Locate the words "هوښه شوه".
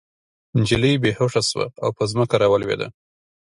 1.17-1.65